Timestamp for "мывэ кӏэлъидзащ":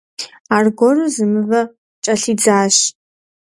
1.31-2.77